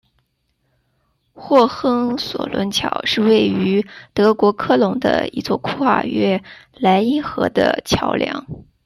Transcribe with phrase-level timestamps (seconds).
[1.35, 6.43] 霍亨索伦桥是位于德国科隆的一座跨越
[6.73, 8.47] 莱茵河的桥梁。